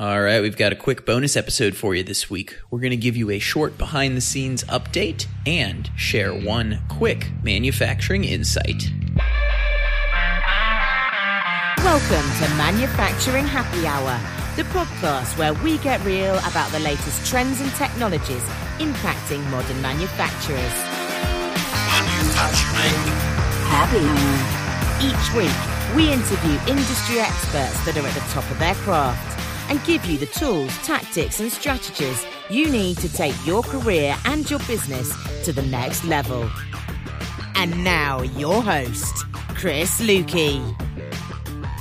[0.00, 2.56] All right, we've got a quick bonus episode for you this week.
[2.70, 7.30] We're going to give you a short behind the scenes update and share one quick
[7.42, 8.90] manufacturing insight.
[11.84, 14.18] Welcome to Manufacturing Happy Hour,
[14.56, 18.42] the podcast where we get real about the latest trends and technologies
[18.78, 20.76] impacting modern manufacturers.
[21.92, 23.04] Manufacturing
[23.68, 24.56] Happy Hour.
[25.04, 29.30] Each week, we interview industry experts that are at the top of their craft
[29.70, 34.50] and give you the tools, tactics, and strategies you need to take your career and
[34.50, 35.14] your business
[35.44, 36.50] to the next level.
[37.54, 40.76] And now, your host, Chris Luecke.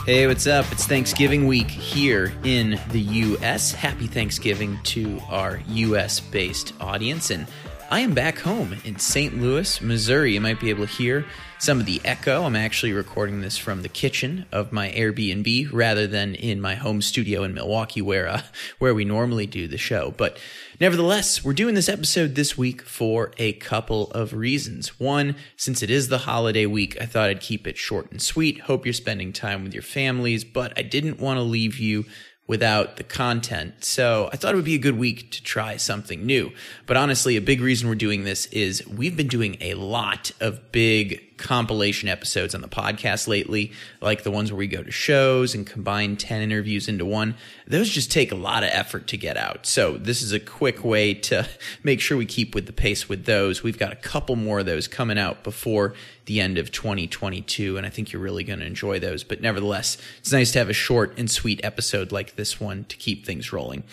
[0.05, 0.65] Hey, what's up?
[0.71, 3.71] It's Thanksgiving week here in the US.
[3.71, 7.31] Happy Thanksgiving to our US based audience.
[7.31, 7.47] And
[7.91, 9.41] I am back home in St.
[9.41, 10.35] Louis, Missouri.
[10.35, 11.25] You might be able to hear
[11.57, 12.43] some of the echo.
[12.43, 17.01] I'm actually recording this from the kitchen of my Airbnb rather than in my home
[17.01, 18.43] studio in Milwaukee where uh,
[18.77, 20.13] where we normally do the show.
[20.15, 20.37] But
[20.79, 24.99] nevertheless, we're doing this episode this week for a couple of reasons.
[24.99, 28.59] One, since it is the holiday week, I thought I'd keep it short and sweet.
[28.61, 32.05] Hope you're spending time with your families, but I didn't want to leave you
[32.49, 33.85] without the content.
[33.85, 36.51] So I thought it would be a good week to try something new.
[36.87, 40.71] But honestly, a big reason we're doing this is we've been doing a lot of
[40.71, 45.55] big compilation episodes on the podcast lately, like the ones where we go to shows
[45.55, 47.35] and combine 10 interviews into one.
[47.67, 49.65] Those just take a lot of effort to get out.
[49.65, 51.47] So this is a quick way to
[51.83, 53.63] make sure we keep with the pace with those.
[53.63, 55.93] We've got a couple more of those coming out before
[56.29, 59.23] the end of 2022, and I think you're really going to enjoy those.
[59.23, 62.97] But nevertheless, it's nice to have a short and sweet episode like this one to
[62.97, 63.83] keep things rolling.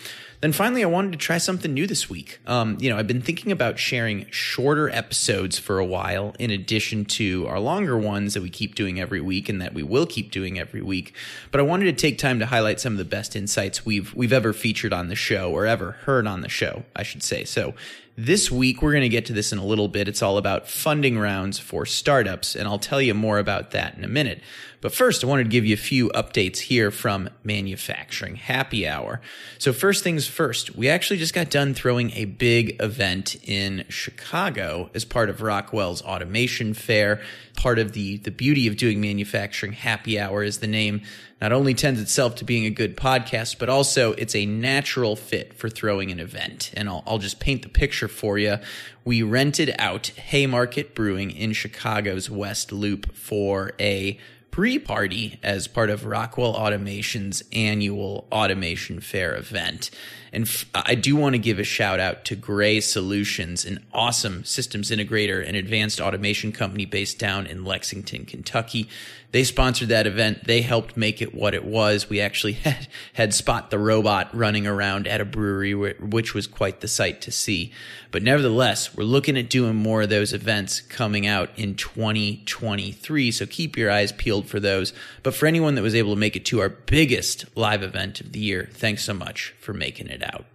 [0.41, 2.39] Then finally, I wanted to try something new this week.
[2.45, 7.05] Um, you know, I've been thinking about sharing shorter episodes for a while, in addition
[7.05, 10.31] to our longer ones that we keep doing every week and that we will keep
[10.31, 11.13] doing every week.
[11.51, 14.33] But I wanted to take time to highlight some of the best insights we've we've
[14.33, 17.43] ever featured on the show or ever heard on the show, I should say.
[17.43, 17.75] So
[18.19, 20.07] this week, we're going to get to this in a little bit.
[20.07, 24.03] It's all about funding rounds for startups, and I'll tell you more about that in
[24.03, 24.41] a minute.
[24.81, 29.21] But first, I wanted to give you a few updates here from Manufacturing Happy Hour.
[29.59, 34.89] So, first things first, we actually just got done throwing a big event in Chicago
[34.95, 37.21] as part of Rockwell's Automation Fair.
[37.55, 41.01] Part of the, the beauty of doing Manufacturing Happy Hour is the name
[41.41, 45.53] not only tends itself to being a good podcast, but also it's a natural fit
[45.53, 46.71] for throwing an event.
[46.75, 48.57] And I'll, I'll just paint the picture for you.
[49.05, 54.17] We rented out Haymarket Brewing in Chicago's West Loop for a
[54.57, 59.91] pre-party as part of Rockwell Automation's annual Automation Fair event.
[60.33, 64.43] And f- I do want to give a shout out to Gray Solutions, an awesome
[64.43, 68.89] systems integrator and advanced automation company based down in Lexington, Kentucky.
[69.31, 70.45] They sponsored that event.
[70.45, 72.09] They helped make it what it was.
[72.09, 76.81] We actually had, had Spot the robot running around at a brewery, which was quite
[76.81, 77.71] the sight to see.
[78.11, 83.31] But nevertheless, we're looking at doing more of those events coming out in 2023.
[83.31, 84.93] So keep your eyes peeled for those.
[85.23, 88.31] But for anyone that was able to make it to our biggest live event of
[88.31, 90.45] the year, thanks so much for making it out.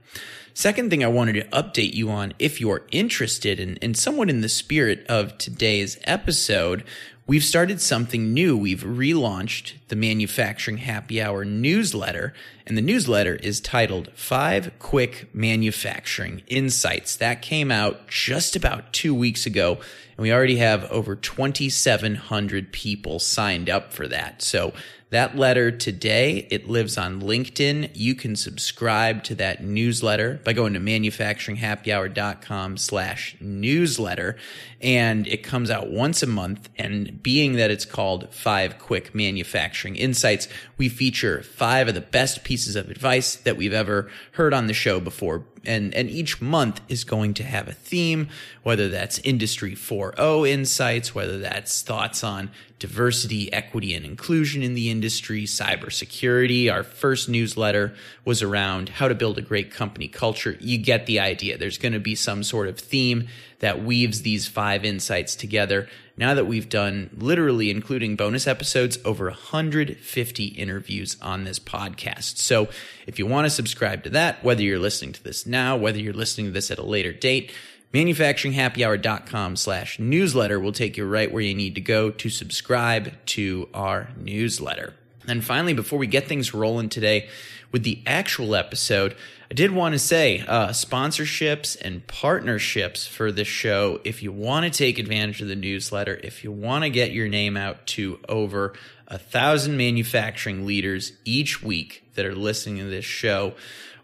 [0.54, 4.42] Second thing I wanted to update you on, if you're interested in, and somewhat in
[4.42, 6.84] the spirit of today's episode,
[7.26, 8.56] we've started something new.
[8.56, 12.34] We've relaunched the Manufacturing Happy Hour newsletter,
[12.66, 17.16] and the newsletter is titled Five Quick Manufacturing Insights.
[17.16, 19.78] That came out just about two weeks ago,
[20.16, 24.42] and we already have over 2,700 people signed up for that.
[24.42, 24.72] So
[25.12, 27.90] that letter today, it lives on LinkedIn.
[27.92, 34.36] You can subscribe to that newsletter by going to manufacturinghappyhour.com slash newsletter.
[34.80, 36.70] And it comes out once a month.
[36.78, 42.42] And being that it's called five quick manufacturing insights, we feature five of the best
[42.42, 46.80] pieces of advice that we've ever heard on the show before and and each month
[46.88, 48.28] is going to have a theme
[48.62, 52.50] whether that's industry 4.0 insights whether that's thoughts on
[52.82, 56.68] diversity equity and inclusion in the industry cybersecurity.
[56.68, 60.56] Our first newsletter was around how to build a great company culture.
[60.58, 61.56] You get the idea.
[61.56, 63.28] There's going to be some sort of theme
[63.62, 65.88] that weaves these five insights together.
[66.16, 72.38] Now that we've done literally including bonus episodes over 150 interviews on this podcast.
[72.38, 72.68] So
[73.06, 76.12] if you want to subscribe to that whether you're listening to this now whether you're
[76.12, 77.52] listening to this at a later date
[77.94, 83.68] manufacturinghappyhour.com slash newsletter will take you right where you need to go to subscribe to
[83.74, 84.94] our newsletter
[85.26, 87.28] and finally before we get things rolling today
[87.70, 89.14] with the actual episode
[89.52, 94.00] I did want to say uh, sponsorships and partnerships for this show.
[94.02, 97.28] If you want to take advantage of the newsletter, if you want to get your
[97.28, 98.72] name out to over
[99.08, 103.52] a thousand manufacturing leaders each week that are listening to this show.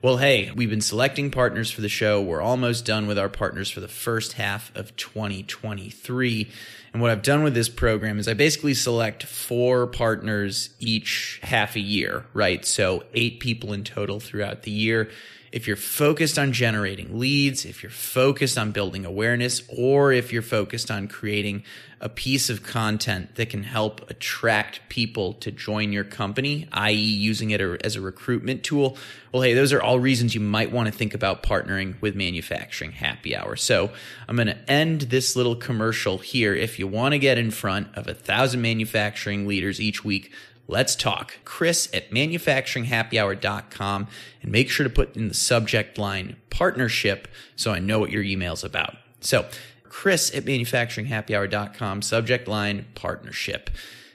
[0.03, 2.20] Well, hey, we've been selecting partners for the show.
[2.20, 6.50] We're almost done with our partners for the first half of 2023.
[6.93, 11.76] And what I've done with this program is I basically select four partners each half
[11.76, 12.64] a year, right?
[12.64, 15.11] So eight people in total throughout the year
[15.50, 20.43] if you're focused on generating leads, if you're focused on building awareness, or if you're
[20.43, 21.62] focused on creating
[22.00, 27.50] a piece of content that can help attract people to join your company, i.e., using
[27.50, 28.97] it as a recruitment tool,
[29.33, 32.93] well, hey, those are all reasons you might want to think about partnering with Manufacturing
[32.93, 33.56] Happy Hour.
[33.56, 33.91] So
[34.29, 36.55] I'm going to end this little commercial here.
[36.55, 40.33] If you want to get in front of a thousand manufacturing leaders each week,
[40.70, 41.38] Let's talk.
[41.44, 44.06] Chris at manufacturinghappyhour.com
[44.43, 47.26] and make sure to put in the subject line partnership
[47.56, 48.97] so I know what your email's about.
[49.20, 49.47] So,
[49.85, 53.70] Chris at manufacturinghappyhour.com, subject line partnership.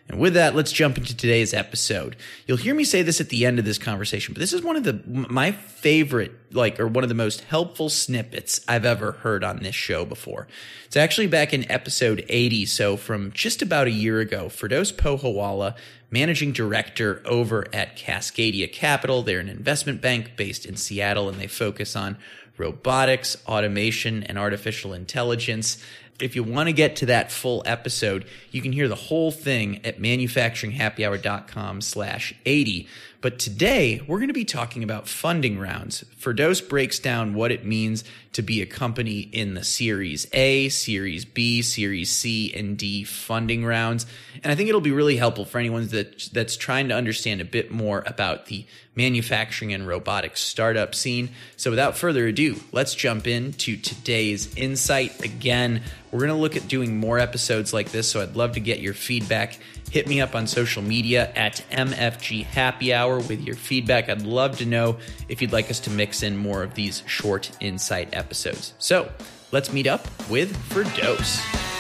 [0.09, 2.17] And with that, let's jump into today's episode.
[2.45, 4.75] You'll hear me say this at the end of this conversation, but this is one
[4.75, 9.44] of the my favorite like or one of the most helpful snippets I've ever heard
[9.44, 10.47] on this show before.
[10.85, 14.47] It's actually back in episode 80, so from just about a year ago.
[14.47, 15.75] Firdaus Pohawalla,
[16.11, 21.47] managing director over at Cascadia Capital, they're an investment bank based in Seattle and they
[21.47, 22.17] focus on
[22.57, 25.83] robotics, automation, and artificial intelligence.
[26.23, 29.85] If you want to get to that full episode, you can hear the whole thing
[29.85, 32.87] at manufacturinghappyhour.com slash 80.
[33.23, 36.03] But today, we're going to be talking about funding rounds.
[36.19, 38.03] Firdaus breaks down what it means
[38.33, 43.63] to be a company in the Series A, Series B, Series C, and D funding
[43.63, 44.05] rounds.
[44.43, 47.45] And I think it'll be really helpful for anyone that, that's trying to understand a
[47.45, 51.29] bit more about the manufacturing and robotics startup scene.
[51.55, 55.23] So without further ado, let's jump into today's insight.
[55.23, 55.81] Again,
[56.11, 58.79] we're going to look at doing more episodes like this, so I'd love to get
[58.79, 59.57] your feedback
[59.93, 64.09] Hit me up on social media at MFG Happy Hour with your feedback.
[64.09, 64.97] I'd love to know
[65.29, 68.73] if you'd like us to mix in more of these short insight episodes.
[68.79, 69.11] So
[69.51, 70.01] let's meet up
[70.31, 71.72] with Firdaus.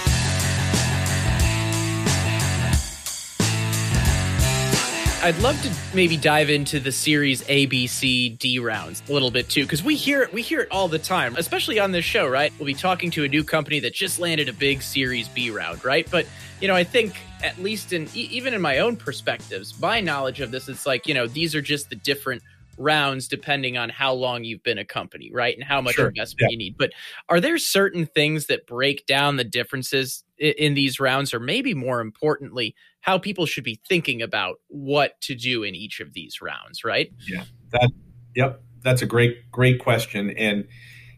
[5.23, 9.31] I'd love to maybe dive into the series A, B, C, D rounds a little
[9.31, 12.03] bit too, because we hear it, we hear it all the time, especially on this
[12.03, 12.51] show, right?
[12.59, 15.85] We'll be talking to a new company that just landed a big Series B round,
[15.85, 16.05] right?
[16.11, 16.27] But
[16.59, 20.51] you know, I think at least in even in my own perspectives, my knowledge of
[20.51, 22.41] this, it's like you know these are just the different
[22.77, 26.09] rounds depending on how long you've been a company, right, and how much sure.
[26.09, 26.53] investment yeah.
[26.53, 26.77] you need.
[26.77, 26.91] But
[27.29, 32.01] are there certain things that break down the differences in these rounds, or maybe more
[32.01, 36.83] importantly, how people should be thinking about what to do in each of these rounds,
[36.83, 37.11] right?
[37.27, 37.91] Yeah, that.
[38.35, 40.65] Yep, that's a great great question, and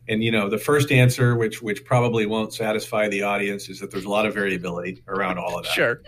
[0.07, 3.91] and you know the first answer which which probably won't satisfy the audience is that
[3.91, 6.01] there's a lot of variability around all of that sure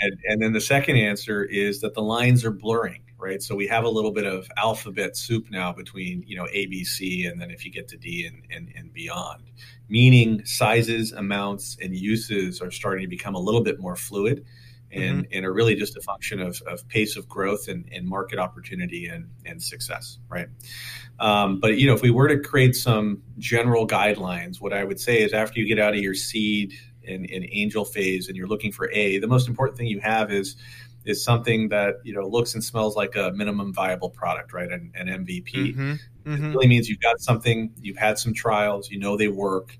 [0.00, 3.66] and, and then the second answer is that the lines are blurring right so we
[3.66, 7.64] have a little bit of alphabet soup now between you know abc and then if
[7.64, 9.42] you get to d and, and, and beyond
[9.88, 14.44] meaning sizes amounts and uses are starting to become a little bit more fluid
[14.92, 15.32] and, mm-hmm.
[15.32, 19.06] and are really just a function of, of pace of growth and, and market opportunity
[19.06, 20.48] and, and success, right?
[21.18, 25.00] Um, but you know, if we were to create some general guidelines, what I would
[25.00, 26.74] say is after you get out of your seed
[27.06, 30.32] and, and angel phase and you're looking for A, the most important thing you have
[30.32, 30.56] is
[31.04, 34.70] is something that you know looks and smells like a minimum viable product, right?
[34.70, 35.52] An, an MVP.
[35.52, 35.92] Mm-hmm.
[36.24, 36.44] Mm-hmm.
[36.44, 39.78] It really means you've got something, you've had some trials, you know they work,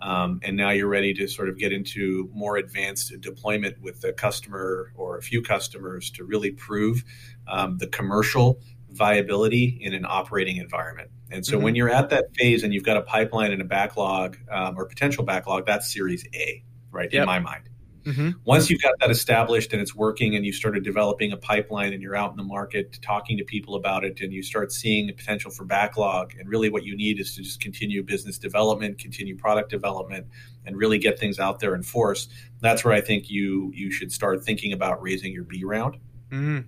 [0.00, 4.12] um, and now you're ready to sort of get into more advanced deployment with the
[4.12, 7.04] customer or a few customers to really prove
[7.46, 8.60] um, the commercial
[8.90, 11.10] viability in an operating environment.
[11.30, 11.64] And so mm-hmm.
[11.64, 14.86] when you're at that phase and you've got a pipeline and a backlog um, or
[14.86, 17.10] potential backlog, that's Series A, right?
[17.12, 17.22] Yep.
[17.22, 17.68] In my mind.
[18.04, 18.30] Mm-hmm.
[18.44, 22.02] Once you've got that established and it's working and you've started developing a pipeline and
[22.02, 25.12] you're out in the market talking to people about it and you start seeing the
[25.12, 29.36] potential for backlog and really what you need is to just continue business development, continue
[29.36, 30.26] product development
[30.66, 32.28] and really get things out there in force.
[32.60, 35.96] That's where I think you you should start thinking about raising your B round.
[36.30, 36.60] Mm-hmm.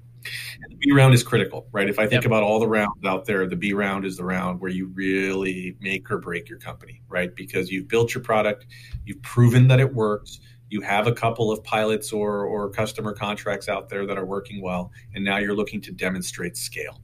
[0.62, 1.88] And the B round is critical, right?
[1.88, 2.26] If I think yep.
[2.26, 5.76] about all the rounds out there, the B round is the round where you really
[5.80, 7.34] make or break your company, right?
[7.34, 8.66] Because you've built your product,
[9.04, 10.40] you've proven that it works,
[10.70, 14.62] you have a couple of pilots or, or customer contracts out there that are working
[14.62, 17.00] well, and now you're looking to demonstrate scale,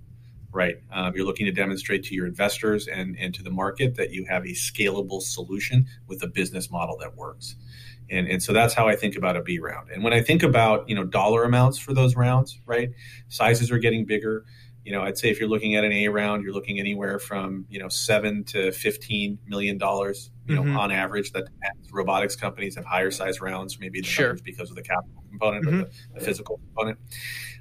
[0.52, 0.76] right?
[0.93, 4.25] Um, you're looking to demonstrate to your investors and, and to the market that you
[4.25, 7.57] have a scalable solution with a business model that works.
[8.11, 9.90] And, and so that's how I think about a B round.
[9.90, 12.90] And when I think about, you know, dollar amounts for those rounds, right?
[13.29, 14.45] Sizes are getting bigger
[14.84, 17.66] you know, I'd say if you're looking at an A round, you're looking anywhere from
[17.68, 20.30] you know seven to fifteen million dollars.
[20.46, 20.72] You mm-hmm.
[20.72, 21.92] know, on average, that depends.
[21.92, 24.37] robotics companies have higher size rounds, maybe sure.
[24.42, 25.80] because of the capital component, mm-hmm.
[25.80, 26.99] but the, the, physical component.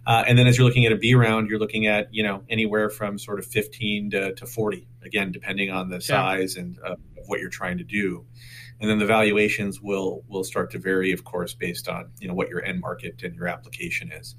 [0.07, 2.43] Uh, and then as you're looking at a B round, you're looking at you know
[2.49, 6.61] anywhere from sort of 15 to, to 40, again depending on the size yeah.
[6.61, 8.25] and uh, of what you're trying to do.
[8.81, 12.33] And then the valuations will will start to vary, of course, based on you know
[12.33, 14.35] what your end market and your application is.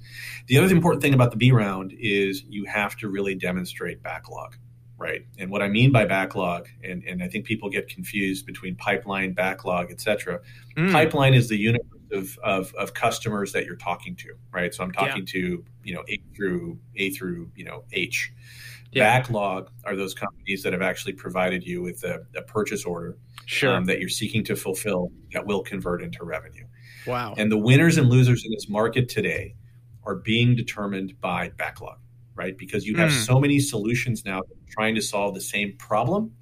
[0.47, 4.55] The other important thing about the B round is you have to really demonstrate backlog
[5.01, 5.25] right?
[5.39, 9.33] And what I mean by backlog, and, and I think people get confused between pipeline,
[9.33, 10.41] backlog, et cetera.
[10.77, 10.91] Mm.
[10.91, 14.73] Pipeline is the universe of, of, of, customers that you're talking to, right?
[14.73, 15.33] So I'm talking yeah.
[15.33, 18.31] to, you know, A through A through, you know, H.
[18.91, 19.05] Yeah.
[19.05, 23.73] Backlog are those companies that have actually provided you with a, a purchase order sure.
[23.73, 26.65] um, that you're seeking to fulfill that will convert into revenue.
[27.07, 27.33] Wow.
[27.37, 29.55] And the winners and losers in this market today
[30.03, 31.97] are being determined by backlog
[32.35, 32.57] right?
[32.57, 33.25] Because you have mm.
[33.25, 36.33] so many solutions now trying to solve the same problem,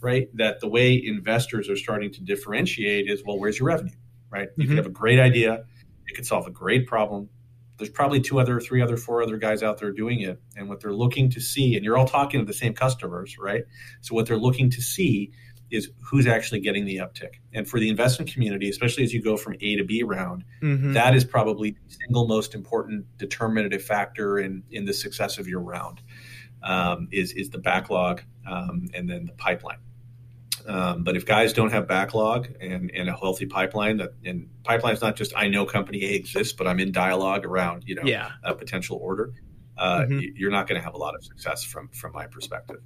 [0.00, 0.28] right?
[0.36, 3.94] That the way investors are starting to differentiate is, well, where's your revenue,
[4.30, 4.48] right?
[4.56, 4.70] You mm-hmm.
[4.70, 5.64] could have a great idea,
[6.06, 7.28] it could solve a great problem.
[7.76, 10.40] There's probably two other, three other, four other guys out there doing it.
[10.56, 13.64] And what they're looking to see, and you're all talking to the same customers, right?
[14.00, 15.32] So what they're looking to see
[15.70, 17.34] is who's actually getting the uptick.
[17.52, 20.92] And for the investment community, especially as you go from A to B round, mm-hmm.
[20.92, 25.60] that is probably the single most important determinative factor in in the success of your
[25.60, 26.00] round.
[26.62, 29.78] Um, is is the backlog um, and then the pipeline.
[30.66, 34.94] Um, but if guys don't have backlog and, and a healthy pipeline, that and pipeline
[34.94, 38.02] is not just I know company A exists, but I'm in dialogue around you know
[38.04, 38.32] yeah.
[38.42, 39.32] a potential order.
[39.76, 40.20] Uh, mm-hmm.
[40.36, 42.80] You're not going to have a lot of success from from my perspective.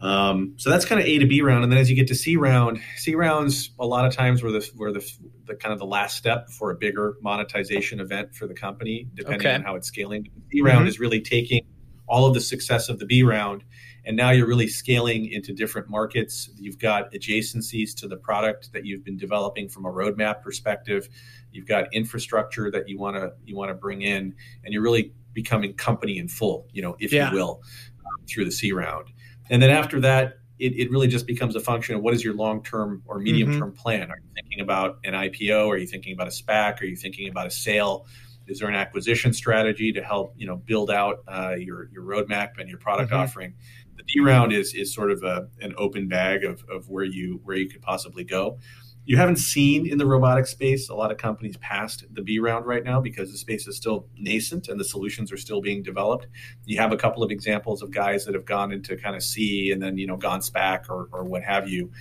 [0.00, 2.14] Um, so that's kind of A to B round, and then as you get to
[2.14, 5.10] C round, C rounds a lot of times were the were the,
[5.46, 9.46] the kind of the last step for a bigger monetization event for the company, depending
[9.46, 9.54] okay.
[9.54, 10.24] on how it's scaling.
[10.50, 10.88] The C round mm-hmm.
[10.88, 11.62] is really taking
[12.06, 13.64] all of the success of the B round,
[14.04, 16.50] and now you're really scaling into different markets.
[16.56, 21.08] You've got adjacencies to the product that you've been developing from a roadmap perspective.
[21.52, 25.14] You've got infrastructure that you want to you want to bring in, and you're really
[25.32, 27.30] becoming company in full, you know, if yeah.
[27.30, 27.62] you will,
[28.00, 29.08] um, through the C round.
[29.50, 32.34] And then after that, it, it really just becomes a function of what is your
[32.34, 33.80] long term or medium term mm-hmm.
[33.80, 34.10] plan.
[34.10, 35.68] Are you thinking about an IPO?
[35.68, 36.80] Are you thinking about a SPAC?
[36.80, 38.06] Are you thinking about a sale?
[38.46, 42.58] Is there an acquisition strategy to help you know build out uh, your your roadmap
[42.58, 43.20] and your product mm-hmm.
[43.20, 43.54] offering?
[43.96, 47.40] The D round is is sort of a, an open bag of, of where you
[47.44, 48.58] where you could possibly go
[49.06, 52.66] you haven't seen in the robotic space a lot of companies past the B round
[52.66, 56.26] right now because the space is still nascent and the solutions are still being developed.
[56.64, 59.70] You have a couple of examples of guys that have gone into kind of C
[59.70, 61.92] and then you know gone SPAC or, or what have you.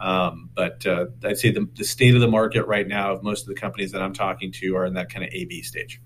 [0.00, 3.42] Um, but uh, I'd say the, the state of the market right now of most
[3.42, 6.00] of the companies that I'm talking to are in that kind of A B stage.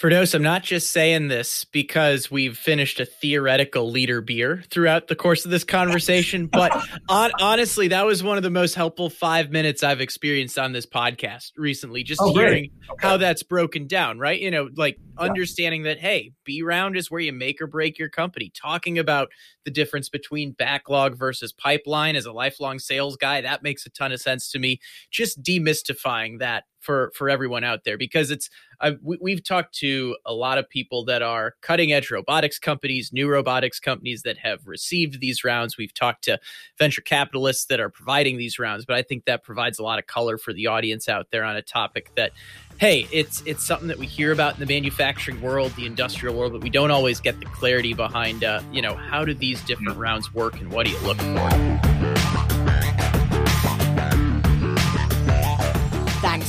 [0.00, 5.14] Firdaus, I'm not just saying this because we've finished a theoretical liter beer throughout the
[5.14, 6.72] course of this conversation, but
[7.10, 10.86] on, honestly, that was one of the most helpful five minutes I've experienced on this
[10.86, 12.02] podcast recently.
[12.02, 13.06] Just oh, hearing okay.
[13.06, 14.40] how that's broken down, right?
[14.40, 15.26] You know, like yeah.
[15.26, 18.50] understanding that, hey, B round is where you make or break your company.
[18.54, 19.28] Talking about
[19.66, 24.12] the difference between backlog versus pipeline as a lifelong sales guy, that makes a ton
[24.12, 24.80] of sense to me.
[25.10, 28.48] Just demystifying that for for everyone out there because it's
[28.80, 33.12] I've, we, have talked to a lot of people that are cutting edge robotics companies,
[33.12, 35.76] new robotics companies that have received these rounds.
[35.76, 36.38] We've talked to
[36.78, 40.06] venture capitalists that are providing these rounds, but I think that provides a lot of
[40.06, 42.32] color for the audience out there on a topic that
[42.78, 46.52] hey, it's it's something that we hear about in the manufacturing world, the industrial world,
[46.52, 49.98] but we don't always get the clarity behind uh, you know, how do these different
[49.98, 51.99] rounds work and what do you look for?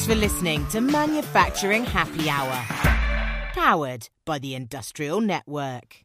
[0.01, 2.65] Thanks for listening to Manufacturing Happy Hour,
[3.53, 6.03] powered by the Industrial Network.